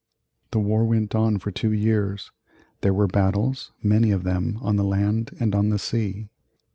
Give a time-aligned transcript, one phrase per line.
[0.49, 2.31] The war went on for two years;
[2.81, 6.31] there were battles, many of them, on the land and on the sea.